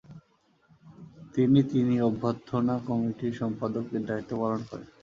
তিনি 1.35 1.59
তিনি 1.71 1.95
অভ্যর্থনা 2.01 2.75
কমিটির 2.87 3.33
সম্পাদকের 3.41 4.01
দায়িত্ব 4.09 4.31
পালন 4.41 4.61
করেন। 4.69 4.87